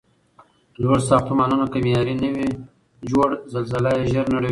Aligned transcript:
لوړ 0.81 0.97
ساختمونه 1.09 1.55
که 1.73 1.77
معیاري 1.85 2.15
نه 2.21 2.29
وي 2.35 2.49
جوړ، 3.09 3.29
زلزله 3.53 3.91
یې 3.97 4.05
زر 4.13 4.25
نړوي. 4.33 4.49